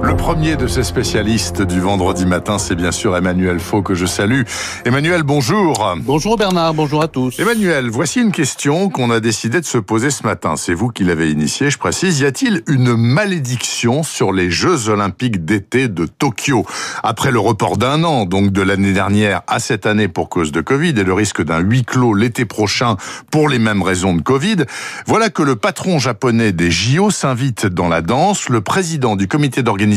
[0.00, 4.06] Le premier de ces spécialistes du vendredi matin, c'est bien sûr Emmanuel Faux que je
[4.06, 4.42] salue.
[4.84, 5.94] Emmanuel, bonjour.
[5.98, 7.38] Bonjour Bernard, bonjour à tous.
[7.40, 10.54] Emmanuel, voici une question qu'on a décidé de se poser ce matin.
[10.56, 12.20] C'est vous qui l'avez initiée, je précise.
[12.20, 16.64] Y a-t-il une malédiction sur les Jeux Olympiques d'été de Tokyo?
[17.02, 20.60] Après le report d'un an, donc de l'année dernière à cette année pour cause de
[20.60, 22.96] Covid et le risque d'un huis clos l'été prochain
[23.32, 24.64] pour les mêmes raisons de Covid,
[25.06, 28.48] voilà que le patron japonais des JO s'invite dans la danse.
[28.48, 29.87] Le président du comité d'organisation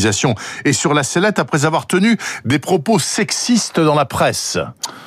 [0.65, 4.57] et sur la sellette après avoir tenu des propos sexistes dans la presse.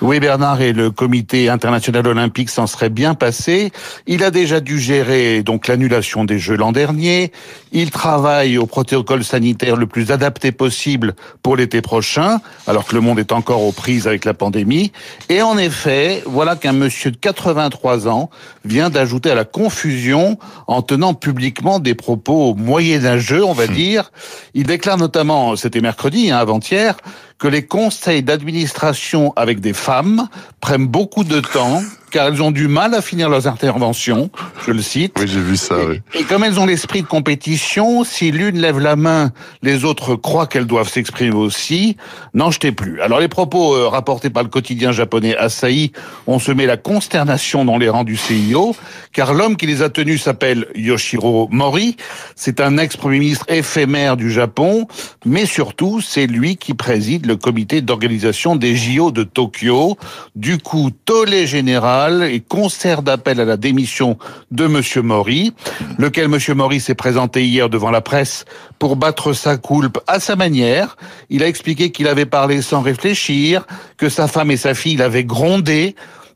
[0.01, 3.70] Oui, Bernard, et le comité international olympique s'en serait bien passé.
[4.07, 7.33] Il a déjà dû gérer donc l'annulation des Jeux l'an dernier.
[7.73, 13.01] Il travaille au protocole sanitaire le plus adapté possible pour l'été prochain, alors que le
[13.01, 14.93] monde est encore aux prises avec la pandémie.
[15.29, 18.30] Et en effet, voilà qu'un monsieur de 83 ans
[18.65, 23.74] vient d'ajouter à la confusion en tenant publiquement des propos moyenâgeux, on va hmm.
[23.74, 24.13] dire.
[24.54, 26.96] Il déclare notamment, c'était mercredi, hein, avant-hier,
[27.45, 30.28] que les conseils d'administration avec des femmes
[30.62, 31.82] prennent beaucoup de temps
[32.14, 34.30] car elles ont du mal à finir leurs interventions,
[34.64, 35.16] je le cite.
[35.18, 36.01] Oui, j'ai vu ça, oui.
[36.14, 40.46] Et, comme elles ont l'esprit de compétition, si l'une lève la main, les autres croient
[40.46, 41.96] qu'elles doivent s'exprimer aussi,
[42.32, 43.01] n'en jetez plus.
[43.01, 45.90] Alors les propos euh, rapportés par le quotidien japonais Asahi
[46.29, 48.76] ont semé la consternation dans les rangs du CIO,
[49.12, 51.96] car l'homme qui les a tenus s'appelle Yoshiro Mori,
[52.36, 54.86] c'est un ex-premier ministre éphémère du Japon,
[55.26, 59.96] mais surtout c'est lui qui préside le comité d'organisation des JO de Tokyo.
[60.35, 64.19] Du coup, tollé général et concert d'appel à la démission
[64.50, 65.53] de Monsieur Mori,
[65.99, 68.44] lequel Monsieur Mori s'est présenté hier devant la presse
[68.78, 70.97] pour battre sa coulpe à sa manière.
[71.31, 73.66] Il a expliqué qu'il avait parlé sans réfléchir,
[73.97, 75.94] que sa femme et sa fille l'avaient grondé.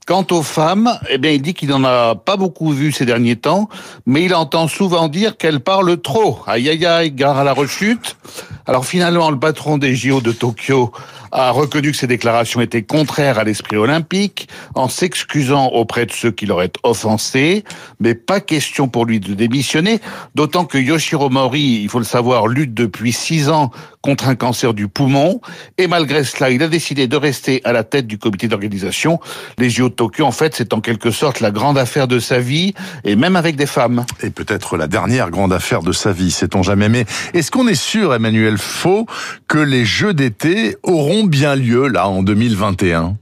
[0.09, 3.37] Quant aux femmes, eh bien, il dit qu'il n'en a pas beaucoup vu ces derniers
[3.37, 3.69] temps,
[4.07, 6.39] mais il entend souvent dire qu'elles parlent trop.
[6.47, 8.17] Aïe aïe aïe, gare à la rechute.
[8.65, 10.93] Alors finalement, le patron des JO de Tokyo
[11.33, 16.31] a reconnu que ces déclarations étaient contraires à l'esprit olympique, en s'excusant auprès de ceux
[16.31, 17.65] qui l'auraient offensé,
[18.01, 20.01] mais pas question pour lui de démissionner,
[20.35, 23.71] d'autant que Yoshiro Mori, il faut le savoir, lutte depuis six ans
[24.03, 25.41] contre un cancer du poumon,
[25.77, 29.21] et malgré cela, il a décidé de rester à la tête du comité d'organisation.
[29.59, 32.39] Les JO de Tokyo, en fait, c'est en quelque sorte la grande affaire de sa
[32.39, 32.75] vie,
[33.05, 34.05] et même avec des femmes.
[34.23, 36.89] Et peut-être la dernière grande affaire de sa vie, sait-on jamais.
[36.89, 39.07] Mais est-ce qu'on est sûr, Emmanuel Faux,
[39.49, 43.17] que les Jeux d'été auront bien lieu là en 2021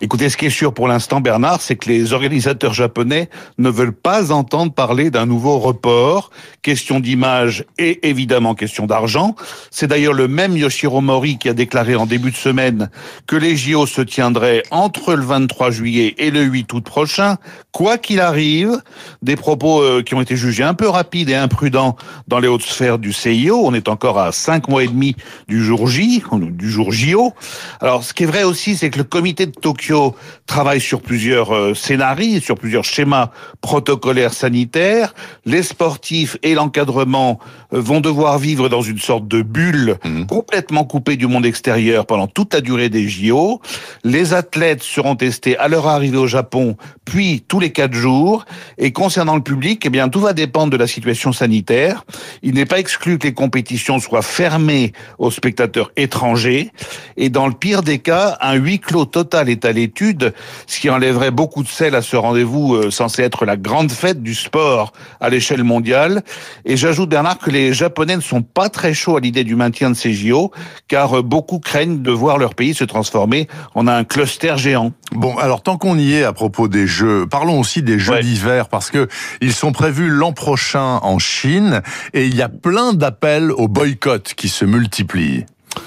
[0.00, 3.92] Écoutez, ce qui est sûr pour l'instant, Bernard, c'est que les organisateurs japonais ne veulent
[3.92, 6.30] pas entendre parler d'un nouveau report.
[6.62, 9.34] Question d'image et évidemment question d'argent.
[9.70, 12.90] C'est d'ailleurs le même Yoshiro Mori qui a déclaré en début de semaine
[13.26, 17.36] que les JO se tiendraient entre le 23 juillet et le 8 août prochain,
[17.72, 18.80] quoi qu'il arrive.
[19.22, 21.96] Des propos euh, qui ont été jugés un peu rapides et imprudents
[22.28, 23.60] dans les hautes sphères du CIO.
[23.64, 25.16] On est encore à cinq mois et demi
[25.48, 27.32] du jour J, du jour JO.
[27.80, 30.14] Alors, ce qui est vrai aussi, c'est que le comité de Tokyo
[30.46, 35.14] travaille sur plusieurs euh, scénarios, sur plusieurs schémas protocolaires sanitaires.
[35.44, 37.38] Les sportifs et l'encadrement
[37.72, 40.26] euh, vont devoir vivre dans une sorte de bulle mhm.
[40.26, 43.60] complètement coupée du monde extérieur pendant toute la durée des JO.
[44.04, 48.44] Les athlètes seront testés à leur arrivée au Japon, puis tous les quatre jours.
[48.78, 52.04] Et concernant le public, eh bien, tout va dépendre de la situation sanitaire.
[52.42, 56.70] Il n'est pas exclu que les compétitions soient fermées aux spectateurs étrangers.
[57.16, 60.34] Et dans le pire des cas, un huis clos total est à l'étude,
[60.66, 64.22] ce qui enlèverait beaucoup de sel à ce rendez-vous euh, censé être la grande fête
[64.22, 66.22] du sport à l'échelle mondiale.
[66.64, 69.90] Et j'ajoute, Bernard, que les Japonais ne sont pas très chauds à l'idée du maintien
[69.90, 70.50] de ces JO,
[70.88, 74.92] car euh, beaucoup craignent de voir leur pays se transformer en un cluster géant.
[75.12, 78.68] Bon, alors tant qu'on y est à propos des Jeux, parlons aussi des Jeux d'hiver,
[78.68, 79.08] parce que
[79.40, 81.82] ils sont prévus l'an prochain en Chine,
[82.12, 85.44] et il y a plein d'appels au boycott qui se multiplient.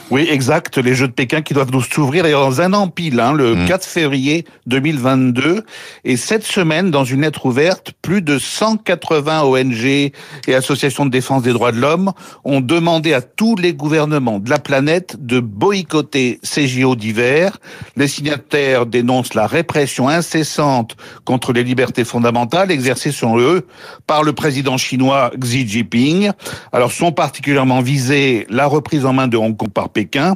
[0.09, 0.77] Oui, exact.
[0.77, 3.55] Les Jeux de Pékin qui doivent nous s'ouvrir d'ailleurs dans un an pile, hein, le
[3.67, 3.89] 4 mm.
[3.89, 5.65] février 2022.
[6.05, 10.13] Et cette semaine, dans une lettre ouverte, plus de 180 ONG et
[10.47, 12.13] associations de défense des droits de l'homme
[12.45, 17.57] ont demandé à tous les gouvernements de la planète de boycotter ces JO d'hiver.
[17.97, 20.95] Les signataires dénoncent la répression incessante
[21.25, 23.67] contre les libertés fondamentales exercées sur eux
[24.05, 26.31] par le président chinois Xi Jinping.
[26.71, 30.33] Alors sont particulièrement visés la reprise en main de Hong Kong par Pékin,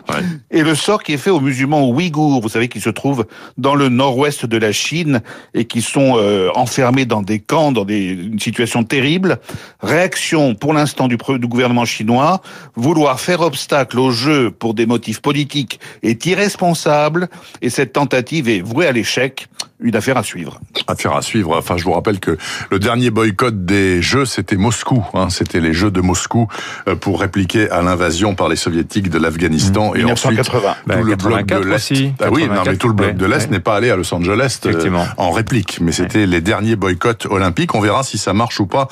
[0.51, 3.25] et le sort qui est fait aux musulmans ouïghours, vous savez, qui se trouvent
[3.57, 5.23] dans le nord-ouest de la Chine
[5.55, 9.39] et qui sont euh, enfermés dans des camps, dans des, une situation terrible.
[9.81, 12.43] Réaction pour l'instant du, du gouvernement chinois,
[12.75, 17.27] vouloir faire obstacle au jeu pour des motifs politiques est irresponsable.
[17.63, 19.47] Et cette tentative est vouée à l'échec
[19.81, 20.59] une affaire à suivre.
[20.87, 21.57] Affaire à suivre.
[21.57, 22.37] Enfin, je vous rappelle que
[22.69, 25.03] le dernier boycott des Jeux, c'était Moscou.
[25.13, 25.29] Hein.
[25.29, 26.47] C'était les Jeux de Moscou
[26.87, 29.95] euh, pour répliquer à l'invasion par les soviétiques de l'Afghanistan mmh.
[29.95, 30.11] et 1980.
[30.13, 31.93] ensuite tout bah, le bloc de l'Est.
[32.19, 34.59] Ah oui, non, mais tout le bloc de l'Est n'est pas allé à Los Angeles
[34.65, 35.79] euh, en réplique.
[35.81, 37.75] Mais c'était les derniers boycotts olympiques.
[37.75, 38.87] On verra si ça marche ou pas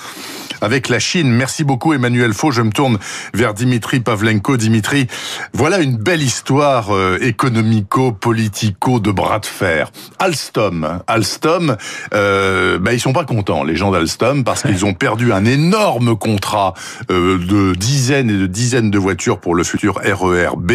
[0.61, 1.29] avec la Chine.
[1.29, 2.51] Merci beaucoup Emmanuel Faux.
[2.51, 2.97] Je me tourne
[3.33, 4.57] vers Dimitri Pavlenko.
[4.57, 5.07] Dimitri,
[5.53, 9.91] voilà une belle histoire euh, économico-politico de bras de fer.
[10.19, 11.77] Alstom, Alstom,
[12.13, 16.15] euh, bah, ils sont pas contents les gens d'Alstom parce qu'ils ont perdu un énorme
[16.15, 16.73] contrat
[17.11, 20.71] euh, de dizaines et de dizaines de voitures pour le futur RERB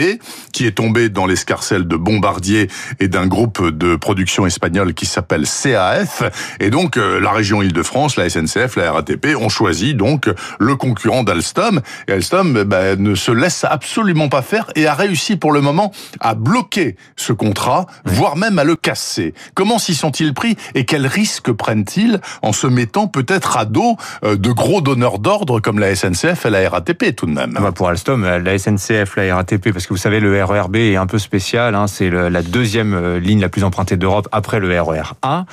[0.52, 2.68] qui est tombé dans l'escarcelle de Bombardier
[3.00, 6.22] et d'un groupe de production espagnol qui s'appelle CAF.
[6.60, 11.22] Et donc euh, la région Île-de-France, la SNCF, la RATP ont choisi donc le concurrent
[11.22, 11.80] d'Alstom.
[12.08, 15.92] Et Alstom bah, ne se laisse absolument pas faire et a réussi pour le moment
[16.20, 19.34] à bloquer ce contrat, voire même à le casser.
[19.54, 24.36] Comment s'y sont-ils pris et quels risques prennent-ils en se mettant peut-être à dos euh,
[24.36, 27.72] de gros donneurs d'ordre comme la SNCF et la RATP tout de même ah bah,
[27.72, 31.06] Pour Alstom, euh, la SNCF, la RATP, parce que vous savez, le RERB est un
[31.06, 31.74] peu spécial.
[31.74, 35.44] Hein, c'est la deuxième euh, ligne la plus empruntée d'Europe après le RER A.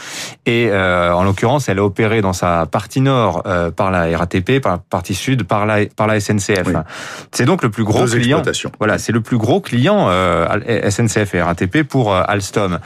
[0.46, 3.44] Et en l'occurrence, elle a opéré dans sa partie nord
[3.76, 6.68] par la RATP, par la partie sud, par la, par la SNCF.
[7.32, 8.42] C'est donc le plus gros client.
[8.80, 12.80] Voilà, c'est le plus gros client euh, SNCF et RATP pour Alstom.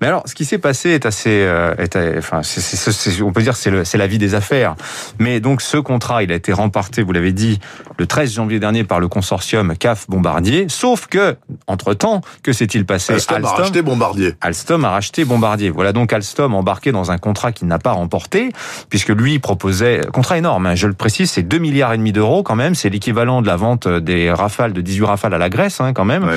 [0.00, 3.56] Mais alors, ce qui s'est passé est assez, euh, est, enfin, c'est, on peut dire
[3.56, 4.74] c'est c'est la vie des affaires.
[5.18, 7.58] Mais donc ce contrat, il a été remporté, vous l'avez dit,
[7.98, 10.66] le 13 janvier dernier par le consortium CAF Bombardier.
[10.68, 11.36] Sauf que,
[11.66, 13.14] entre temps, que s'est-il passé?
[13.14, 14.34] Alstom, a racheté Bombardier.
[14.40, 15.70] Alstom a racheté Bombardier.
[15.70, 18.52] Voilà donc Alstom embarqué dans un contrat qu'il n'a pas remporté,
[18.88, 20.66] puisque lui proposait contrat énorme.
[20.66, 22.74] Hein, je le précise, c'est 2 milliards et demi d'euros quand même.
[22.74, 26.04] C'est l'équivalent de la vente des Rafales, de 18 Rafales à la Grèce hein, quand
[26.04, 26.28] même.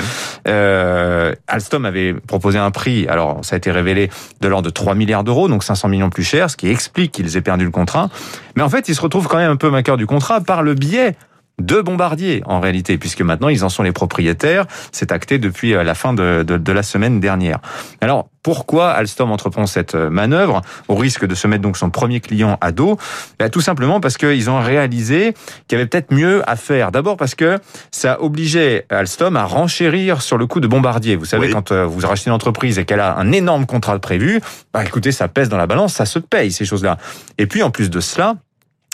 [0.48, 4.10] Euh, Alstom avait proposé un prix, alors ça a été révélé,
[4.40, 7.36] de l'ordre de 3 milliards d'euros, donc 500 millions plus cher, ce qui explique qu'ils
[7.36, 8.08] aient perdu le contrat.
[8.54, 10.74] Mais en fait, ils se retrouvent quand même un peu vainqueurs du contrat par le
[10.74, 11.16] biais
[11.58, 14.66] de Bombardier en réalité, puisque maintenant ils en sont les propriétaires.
[14.90, 17.58] C'est acté depuis euh, la fin de, de, la semaine dernière.
[18.00, 20.62] Alors pourquoi Alstom entreprend cette euh, manœuvre?
[20.88, 22.98] Au risque de se mettre donc son premier client à dos?
[23.38, 25.34] Ben, Tout simplement parce qu'ils ont réalisé
[25.68, 26.90] qu'il y avait peut-être mieux à faire.
[26.90, 27.58] D'abord parce que
[27.90, 31.16] ça obligeait Alstom à renchérir sur le coût de Bombardier.
[31.16, 34.40] Vous savez, quand euh, vous rachetez une entreprise et qu'elle a un énorme contrat prévu,
[34.72, 36.96] bah, écoutez, ça pèse dans la balance, ça se paye ces choses-là.
[37.38, 38.36] Et puis en plus de cela,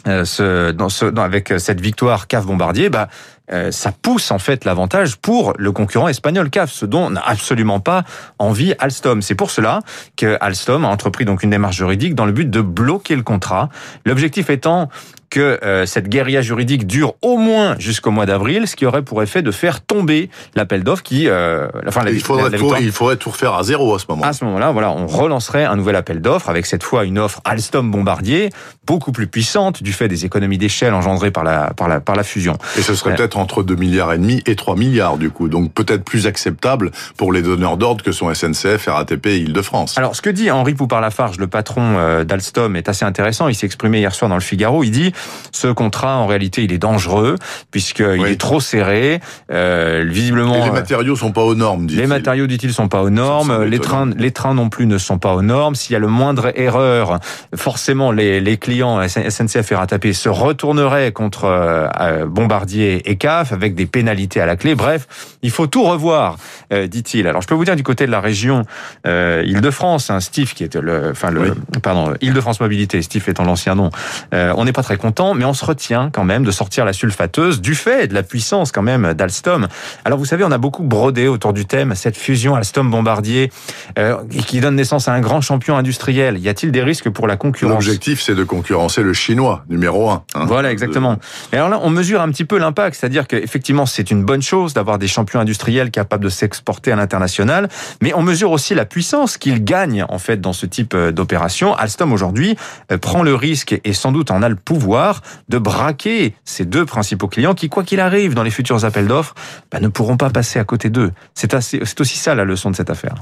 [0.07, 3.09] ce, dans ce, dans, avec cette victoire CAF Bombardier, bah,
[3.53, 7.81] euh, ça pousse en fait l'avantage pour le concurrent espagnol CAF, ce dont n'a absolument
[7.81, 8.05] pas
[8.39, 9.23] envie Alstom.
[9.23, 9.81] C'est pour cela
[10.17, 13.69] que Alstom a entrepris donc une démarche juridique dans le but de bloquer le contrat.
[14.05, 14.89] L'objectif étant
[15.31, 19.23] que euh, cette guérilla juridique dure au moins jusqu'au mois d'avril, ce qui aurait pour
[19.23, 23.17] effet de faire tomber l'appel d'offres qui, euh, enfin, la, il, faudrait tout, il faudrait
[23.17, 24.25] tout refaire à zéro à ce moment.
[24.25, 27.41] À ce moment-là, voilà, on relancerait un nouvel appel d'offres avec cette fois une offre
[27.45, 28.51] Alstom Bombardier
[28.87, 32.23] beaucoup plus puissante du fait des économies d'échelle engendrées par la par la par la
[32.23, 32.57] fusion.
[32.79, 35.49] Et ce serait euh, peut-être entre 2 milliards et demi et 3 milliards du coup,
[35.49, 39.97] donc peut-être plus acceptable pour les donneurs d'ordre que sont SNCF, RATP et Île-de-France.
[39.97, 43.49] Alors ce que dit Henri Poupard-Lafarge, le patron euh, d'Alstom, est assez intéressant.
[43.49, 44.85] Il s'est exprimé hier soir dans le Figaro.
[44.85, 45.13] Il dit
[45.53, 47.37] ce contrat, en réalité, il est dangereux
[47.71, 49.21] puisqu'il est trop serré.
[49.51, 51.87] Euh, visiblement, Et les matériaux sont pas aux normes.
[51.87, 53.65] Dit les matériaux, dit-il, sont pas aux normes.
[53.65, 55.75] Les trains, les trains non plus ne sont pas aux normes.
[55.75, 57.19] S'il y a le moindre erreur,
[57.55, 63.75] forcément, les, les clients SNCF et RATP se retourneraient contre euh, Bombardier et CAF avec
[63.75, 64.75] des pénalités à la clé.
[64.75, 65.07] Bref,
[65.43, 66.39] il faut tout revoir,
[66.73, 67.27] euh, dit-il.
[67.27, 68.63] Alors, je peux vous dire du côté de la région
[69.07, 73.75] euh, Île-de-France, hein, Steve qui est le, enfin le, pardon, Île-de-France Mobilité, Steve étant l'ancien
[73.75, 73.91] nom.
[74.33, 76.95] Euh, on n'est pas très content, mais on se retient quand même de sortir la
[76.95, 79.69] sulfateuse du fait de la puissance quand même d'Alstom.
[80.07, 83.53] Alors, vous savez, on a beaucoup brodé autour du thème cette fusion Alstom-Bombardier
[83.99, 84.17] euh,
[84.47, 86.39] qui donne naissance à un grand champion industriel.
[86.39, 87.75] Y a-t-il des risques pour la concurrence?
[87.75, 90.23] L'objectif, c'est de concurrencer le chinois numéro un.
[90.35, 91.19] Hein, voilà, exactement.
[91.53, 94.75] Et alors là, on mesure un petit peu l'impact, c'est-à-dire qu'effectivement, c'est une bonne chose
[94.75, 97.69] d'avoir des champions industriels capables de s'exporter à l'international,
[98.01, 101.75] mais on mesure aussi la puissance qu'ils gagnent en fait dans ce type euh, d'opération.
[101.75, 102.57] Alstom aujourd'hui
[102.93, 106.85] euh, prend le risque et sans doute en a le pouvoir de braquer ses deux
[106.85, 109.35] principaux clients qui, quoi qu'il arrive dans les futurs appels d'offres,
[109.73, 111.13] bah, ne pourront pas passer à côté d'eux.
[111.35, 111.55] C'est
[112.01, 113.15] aussi ça la leçon de cette affaire.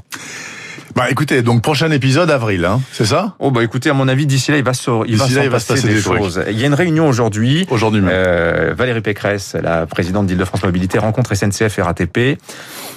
[0.95, 3.35] Bah écoutez, donc prochain épisode avril, hein, c'est ça?
[3.39, 5.49] Oh bah écoutez, à mon avis, d'ici là, il va se, il va, là, il
[5.49, 6.43] va se passer, des, choses.
[6.49, 7.67] Il y a une réunion aujourd'hui.
[7.69, 8.11] Aujourd'hui même.
[8.13, 12.39] Euh, Valérie Pécresse, la présidente d'Île-de-France Mobilité, rencontre SNCF et RATP.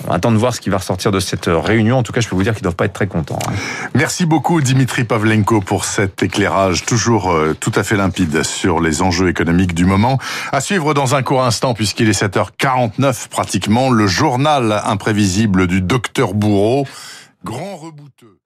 [0.07, 1.99] On attend de voir ce qui va ressortir de cette réunion.
[1.99, 3.39] En tout cas, je peux vous dire qu'ils doivent pas être très contents.
[3.47, 3.53] Hein.
[3.95, 9.03] Merci beaucoup, Dimitri Pavlenko, pour cet éclairage toujours euh, tout à fait limpide sur les
[9.03, 10.19] enjeux économiques du moment.
[10.53, 16.35] À suivre dans un court instant, puisqu'il est 7h49 pratiquement, le journal imprévisible du docteur
[16.35, 16.87] Bourreau.
[17.45, 18.40] Grand rebouteux.